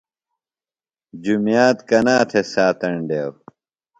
[1.23, 3.27] جُمیات کنا تھےۡ ساتینڈیو؟